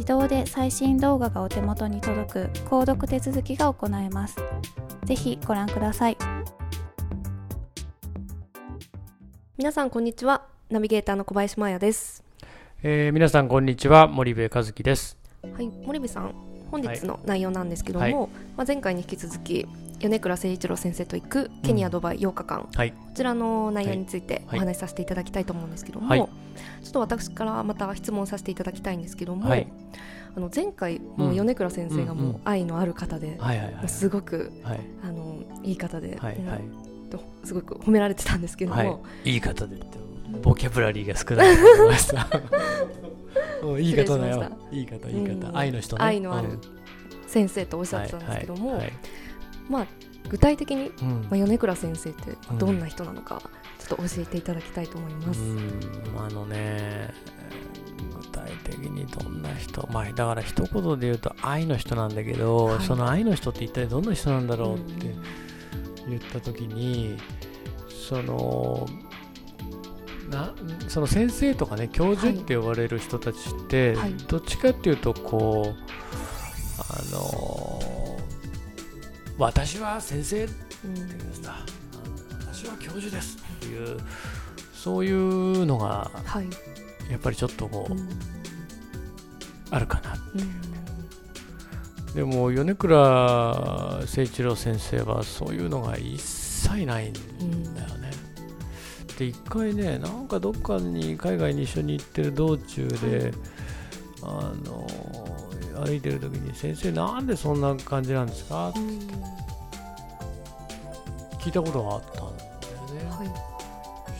[0.00, 4.36] 自動で最新動画がお手元に届く購読手続きが行えます。
[5.04, 6.16] ぜひご覧ください。
[9.58, 10.46] 皆さんこんにちは。
[10.70, 12.24] ナビゲーターの小林真也です。
[12.82, 14.06] えー、皆さんこんにちは。
[14.06, 15.18] 森部和樹です。
[15.42, 18.14] はい森部さん本日の内容なんですけども、はい、
[18.56, 19.66] まあ、前回に引き続き
[19.98, 26.28] 米倉誠一郎先生と行くケニア・ドバイ8日間、うんはい、こちらの内容についてお話しさせていただきたいと思うんですけども、はい、ちょ
[26.88, 29.66] っと私からまた質問させていただきたいんですけども、はい、
[30.36, 33.38] あの前回もう米倉先生がもう愛のある方で、
[33.86, 34.52] すごく、
[35.04, 36.60] あのいい方で、はいはい、
[37.44, 39.98] すごく褒められてたんですけども、い、い方でって
[40.42, 42.26] ボキャブラリーが少ないと思いました
[43.78, 44.50] いい方だよ。
[44.70, 46.04] いい方いい方、うん、愛の人ね。
[46.04, 46.58] 愛のある
[47.26, 48.82] 先生とおっしゃってたんですけども、
[49.68, 49.86] まあ
[50.28, 53.40] 具体的に、うん、まあ、米倉先生ってどんな人なのか、
[53.78, 55.40] ちょっと教えていただきたいと思います。
[56.16, 57.12] あのね
[58.22, 65.14] 具体的にどんな人、まあ、だから一言で言うと愛の人なんだけど、はい、その愛の人って一体どんな人なんだろうって
[66.08, 67.18] 言った時に、
[68.08, 68.88] その
[70.30, 70.54] な
[70.88, 75.90] その先生とかね教授って呼ばれる人たちって、はい、どっちかっていうとこう
[76.78, 78.18] あの
[79.38, 80.92] 私は先生っていうん、
[82.40, 83.98] 私は教授ですっていう
[84.72, 86.46] そういうのが、はい、
[87.10, 88.08] やっぱりちょっとこう、うん、
[89.70, 90.14] あるかな。
[90.14, 90.52] っていうね、
[92.08, 97.12] うん、でも米倉誠一郎先生はそういうのが一切ないん
[97.74, 97.89] だよ
[99.20, 103.32] ね、って一回ねなんかどっかに海外に一緒に行ってる道中で、
[104.22, 104.86] あの
[105.84, 108.78] 歩いてる時に「先生なんでそんな感じなんですか?」って
[111.38, 112.44] 聞いたことがあったんだ
[112.96, 113.10] よね。
[113.10, 113.30] はい、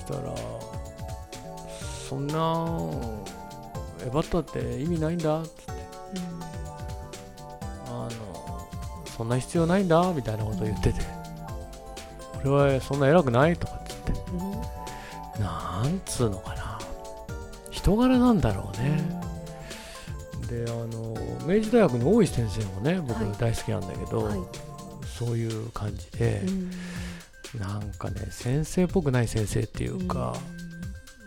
[0.07, 0.35] そしたら
[2.09, 2.67] 「そんな
[4.07, 5.73] えばったって意味ないんだ」ってって、
[7.87, 8.11] あの
[9.17, 11.01] 「そんな必要ないんだ」みたいなことを言ってて
[12.45, 13.95] 「俺はそんな偉くない」とかって
[14.33, 14.80] 言って。
[15.83, 16.79] うんなんつうのかな。
[17.71, 19.21] 人柄なんだろうね、
[20.49, 24.39] であの明治大学の大石先生もね僕大好きなんだけど、はい、
[25.07, 26.43] そういう感じで、
[27.55, 30.37] うん、なんかね先生っぽくない先生っていうか、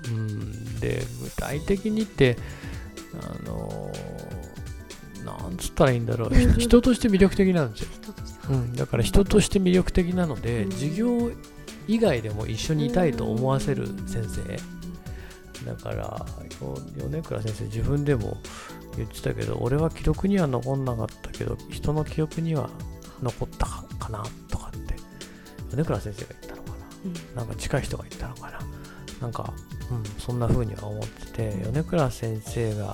[0.09, 2.37] うん、うん、で具体的にって
[3.13, 3.91] あの
[5.25, 6.33] なんつったらいいんだろう。
[6.59, 7.89] 人として魅力的なんですよ、
[8.49, 11.31] うん、だから人として魅力的なので、授業
[11.87, 14.59] 以外でも一緒にいたいと思わせる先生？
[15.65, 16.25] だから
[16.97, 18.37] 米倉先生自分でも
[18.97, 22.69] 言ってたけど俺は記録には残んなかったけど人の記憶には
[23.21, 23.65] 残った
[23.97, 24.95] かなとかって
[25.71, 26.75] 米倉先生が言ったのかな、
[27.05, 28.59] うん、なんか近い人が言ったのかな？
[29.21, 29.53] なんか、
[29.89, 32.93] うん、そんな風には思ってて米倉先生が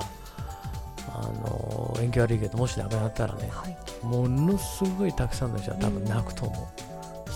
[1.11, 3.75] あの縁起悪いけどもし亡くなったらね、はい。
[4.05, 6.88] ものすごいたくさんの人は多分泣くと思う、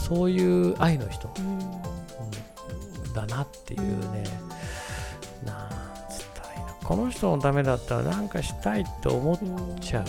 [0.03, 1.29] そういう愛の人、
[3.15, 4.23] だなっていうね、
[5.45, 5.69] なん
[6.09, 6.67] つったらいいの。
[6.83, 9.39] この人のためだったら何かしたいって思っ
[9.79, 10.05] ちゃう、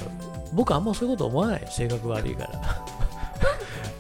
[0.52, 2.85] 僕あんまそういうこと思わない性格悪いから。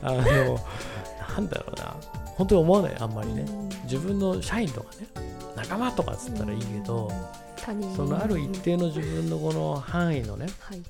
[0.10, 1.96] あのなんだろうな。
[2.36, 3.44] 本当に思わないあんまりね。
[3.84, 5.06] 自分の社員とかね。
[5.56, 7.10] 仲間とかっつったらいいけど
[7.96, 10.82] そのある一定の自分のこの範囲のね、はい、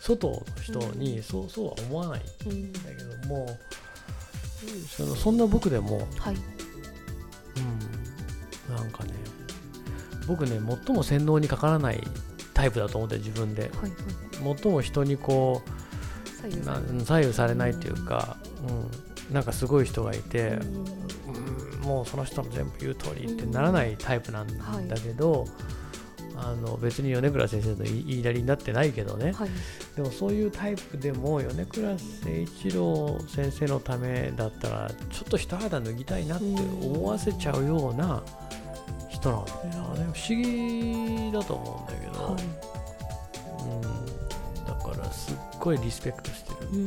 [0.00, 3.46] 外の人にそうそうは思わないんだけども、
[4.88, 6.36] そのそんな僕でも、はい、
[8.68, 9.12] うんなんかね
[10.26, 12.02] 僕ね最も洗脳にかからない
[12.54, 17.70] タイプだと思って自分で、はいはい、最も人にこう左右されない。
[17.72, 18.36] っていうか、
[19.28, 20.58] うん、なんかすごい人がいて、
[21.26, 25.48] うん、もうその人の全部言う通りってならないタイプなんだけど、はい
[26.36, 29.48] あの別に米倉先生の言いなりになってないけどね、はい、
[29.94, 36.44] でもそういうタイプでも米倉誠一郎先生のためだったらちょっと一肌脱ぎたいなって
[36.82, 38.22] 思わせちゃうような
[39.08, 40.12] 人なんだよね。
[40.12, 42.42] 不思議だと思うんだけど、はい、
[43.62, 44.66] うん。
[44.66, 46.86] だからすっごいリスペクトしてる、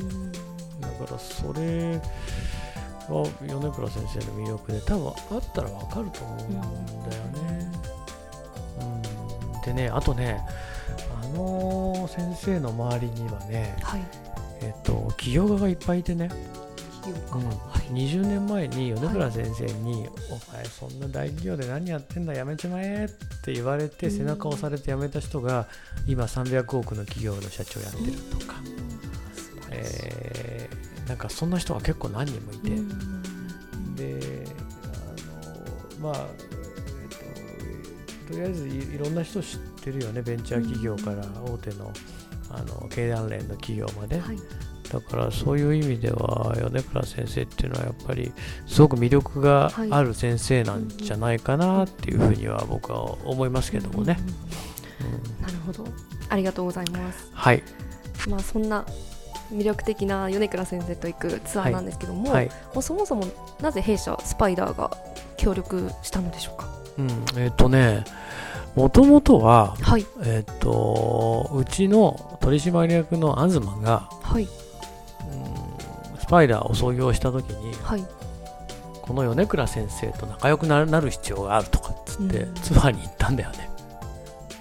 [0.81, 2.01] だからそれ
[3.07, 6.49] は米倉先生の魅力で多分あったら分かると思うん
[7.09, 7.76] だよね。
[9.67, 10.39] でねあとね
[11.21, 14.01] あの先生の周りにはね、はい、
[14.61, 16.29] えっと起業家がいっぱいいてね。
[17.33, 17.47] うん。
[17.47, 17.53] は
[17.89, 25.67] い、20年前に米倉先生に、はい、お前そんな大企業で何やってんだやめちまえって言われて背中を押されて辞めた人が
[26.05, 28.55] 今300億の企業の社長やってるとか、
[29.71, 32.71] えー、なんかそんな人が結構何人もいて、
[34.03, 34.43] で
[35.99, 36.46] あのまあ
[38.27, 41.91] とりあえずいろんな人知ってるよねベンチャー企業から大手の
[42.49, 44.37] あの経団連の企業まで、はい、
[44.89, 48.31] だからそういう意味では米倉先生っていうのはやっぱり
[48.65, 54.17] すごく魅力がある先生なんじゃないかなっていうふうには僕は思いますけどもね。
[55.41, 55.85] なるほど。
[56.29, 57.29] ありがとうございます。
[57.33, 57.63] はい、
[58.29, 58.85] まあそんな
[59.51, 62.47] 魅力的な米倉先生と行くツアーなんですけども、はい。
[62.47, 63.25] はい、もうそもそも
[63.61, 64.89] なぜ弊社スパイダーが
[65.35, 66.66] 協力したのでしょうか？
[66.97, 67.09] うん、
[67.39, 68.03] えっ、ー、とね、
[68.75, 78.05] もともとは、はい、えっ、ー、と、うちの取締役の東が、はい、うん、スパイダーを創業した時に、はい、
[79.01, 83.69] この米倉先生と仲良くなる必要があるとかっつって、うん、ツアーに行ったんだよね。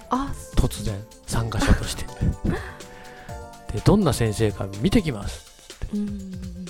[0.09, 0.95] あ突然、
[1.25, 2.05] 参加者として。
[3.73, 5.45] で、どんな先生か見てきます
[5.85, 5.97] っって。
[5.97, 6.66] うん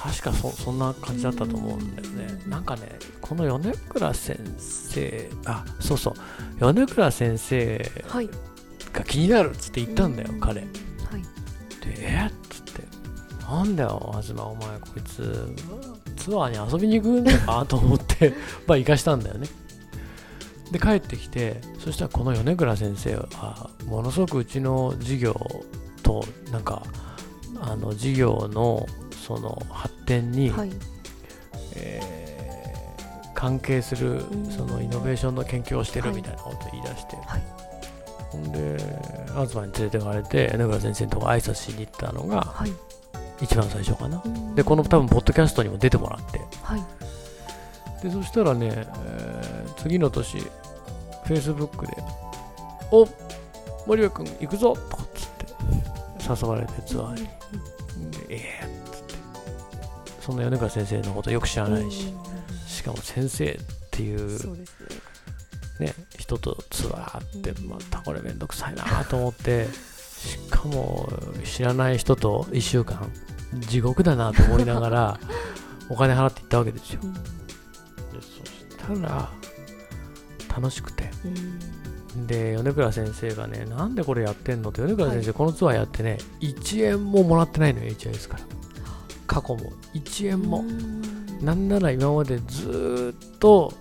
[0.00, 2.40] 確かそそんな感じだったと思うんだよね。
[2.46, 2.82] なんかね、
[3.20, 6.14] この米倉先生、あ、そうそう、
[6.60, 7.90] 米倉先生
[8.92, 10.60] が気になるっつって言ったんだよ、はい、彼。
[10.60, 10.70] はい、
[11.84, 12.82] で、えっつって、
[13.42, 15.56] なんだよ、東、お前、こいつ、
[16.16, 18.34] ツアーに遊びに行くのかと思って、
[18.68, 19.48] まあ、行かしたんだよね。
[20.70, 25.64] で、帰ってきて、そしたらこの米倉先生は、ものすごくうちの事業
[26.04, 26.84] と、なんか、
[27.60, 28.86] あの事業の
[29.28, 30.70] その発展に、はい、
[31.76, 37.42] えー、関係するそのイノベーションの研究をしてるみたいなことを言い出して、はい、
[38.30, 38.78] ほんで
[39.26, 42.72] 東に連れてかれて米倉先生のとこ挨拶しに行ったのが、はい、
[43.42, 44.22] 一番最初かな。
[44.54, 50.38] でこの多分ポッドキャストにも出てもらって、はい、でそしたらね、えー、次の年
[51.26, 52.02] Facebook で
[52.90, 53.06] 「お
[53.86, 57.24] 森部君行くぞ!」とかっつって誘われてツアーに。
[57.26, 57.30] で
[58.30, 58.57] えー
[60.28, 62.12] その米川先生のことよく知らないし、
[62.66, 63.58] しかも先生っ
[63.90, 64.56] ていう
[65.80, 65.94] ね。
[66.18, 71.08] 人とツアーってまたこれめんどくさいなと思ってしかも
[71.44, 73.10] 知らない人と1週間
[73.60, 75.20] 地獄だなと思いながら
[75.88, 77.08] お金払って行ったわけですよ、で
[78.20, 79.30] そしたら
[80.54, 81.10] 楽しくて、
[82.26, 88.57] で米倉先生がねなんでこれやってんのって米倉先生、このツアーやってね1円ももらってないのよ HIS から
[89.28, 90.64] 過去も1円も。
[91.40, 93.72] なんなら今までずっと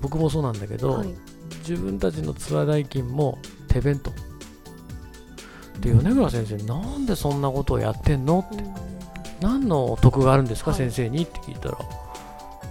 [0.00, 1.08] 僕もそうなんだけど、はい、
[1.68, 4.12] 自分たちのツアー代金も手弁当。
[5.80, 8.48] で米倉先生なんでそんなことをやってんの？
[8.48, 8.62] って。
[9.40, 11.24] 何の得があるんですか、はい、先生に？
[11.24, 11.78] って聞いたら。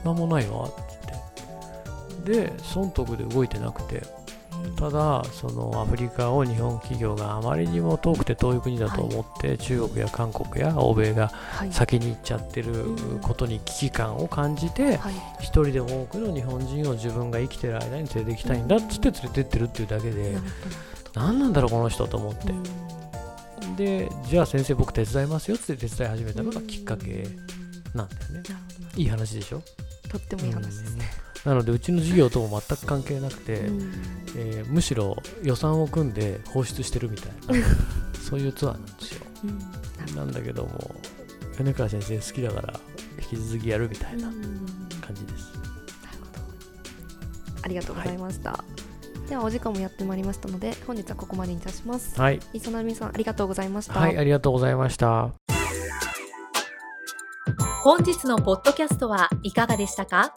[0.05, 0.81] 何もないわって
[2.25, 2.47] 言って。
[2.47, 4.03] で損得で動いてなくて
[4.81, 11.31] ただそのアフリカを日本企業があまりにも遠くて遠い国だと思って、はい、中国や韓国や欧米が
[11.69, 12.73] 先に行っちゃってる
[13.21, 20.35] ことに危機感を感じて、はい、一人でも多くの日本人を自分が生きてる間に連れて行きたいんだっつって連れてってるっていうだけで、
[21.13, 22.51] 何なんだろうこの人と思って。
[23.77, 27.27] でじゃあ先生僕手伝いますよって手伝い始めたのがきっかけ
[27.93, 28.41] なんだよね。
[28.95, 29.61] いい話でしょ？
[30.11, 31.09] とってもいい話ですね。
[31.45, 33.91] なのでうちの事業とも全く関係なくて、うん、
[34.35, 37.65] えー、むしろ予算を組んで放出してるみたいな
[38.19, 40.95] そういうツアーなんですよ、うん、なんだけども
[41.57, 42.79] 米川先生好きだから
[43.31, 46.39] 引き続きやるみたいな感じです、なるほど。
[47.63, 48.63] ありがとうございました、は
[49.25, 52.21] い、ではお時間もやってまいりましたので本日はここまでにいたします。
[52.21, 52.39] はい。
[52.53, 53.99] 磯波さんありがとうございました。
[53.99, 55.31] はいありがとうございました
[57.83, 60.35] 本日のポッドキャストはいかがでしたか？